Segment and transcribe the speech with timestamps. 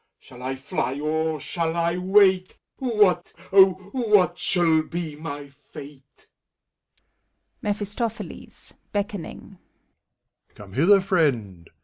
[0.17, 2.57] Shall I fly, or shall I wait?
[2.79, 6.25] What, O what shall be my fate!
[7.61, 9.59] MEPHiSTOPHELBS (beckoning).
[10.55, 11.69] 'Come hither, Friend!